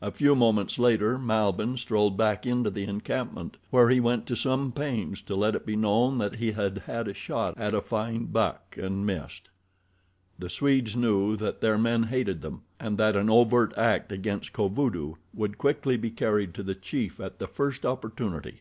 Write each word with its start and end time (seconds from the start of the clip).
A 0.00 0.12
few 0.12 0.36
moments 0.36 0.78
later 0.78 1.18
Malbihn 1.18 1.76
strolled 1.78 2.16
back 2.16 2.46
into 2.46 2.70
the 2.70 2.84
encampment, 2.84 3.56
where 3.70 3.88
he 3.90 3.98
went 3.98 4.24
to 4.26 4.36
some 4.36 4.70
pains 4.70 5.20
to 5.22 5.34
let 5.34 5.56
it 5.56 5.66
be 5.66 5.74
known 5.74 6.18
that 6.18 6.36
he 6.36 6.52
had 6.52 6.78
had 6.86 7.08
a 7.08 7.12
shot 7.12 7.58
at 7.58 7.74
a 7.74 7.80
fine 7.80 8.26
buck 8.26 8.76
and 8.80 9.04
missed. 9.04 9.50
The 10.38 10.48
Swedes 10.48 10.94
knew 10.94 11.34
that 11.38 11.60
their 11.60 11.76
men 11.76 12.04
hated 12.04 12.40
them, 12.40 12.62
and 12.78 12.98
that 12.98 13.16
an 13.16 13.28
overt 13.28 13.74
act 13.76 14.12
against 14.12 14.52
Kovudoo 14.52 15.14
would 15.34 15.58
quickly 15.58 15.96
be 15.96 16.12
carried 16.12 16.54
to 16.54 16.62
the 16.62 16.76
chief 16.76 17.18
at 17.18 17.40
the 17.40 17.48
first 17.48 17.84
opportunity. 17.84 18.60